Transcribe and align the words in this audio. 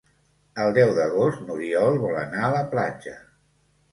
El 0.61 0.71
deu 0.77 0.93
d'agost 0.99 1.43
n'Oriol 1.49 1.99
vol 2.05 2.17
anar 2.21 2.41
a 2.47 2.51
la 2.57 2.65
platja. 2.75 3.17